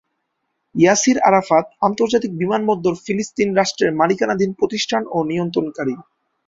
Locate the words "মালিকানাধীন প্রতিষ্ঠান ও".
3.93-5.17